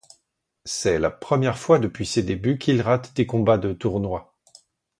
C'est 0.65 0.97
la 0.97 1.11
première 1.11 1.59
fois 1.59 1.77
depuis 1.77 2.07
ses 2.07 2.23
débuts 2.23 2.57
qu'il 2.57 2.81
rate 2.81 3.13
des 3.15 3.27
combats 3.27 3.59
de 3.59 3.71
tournoi. 3.71 4.33